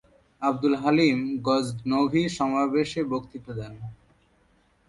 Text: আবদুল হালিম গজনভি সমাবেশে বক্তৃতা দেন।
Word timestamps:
আবদুল 0.41 0.75
হালিম 0.75 1.17
গজনভি 1.47 2.23
সমাবেশে 2.37 3.01
বক্তৃতা 3.11 3.51
দেন। 3.57 3.73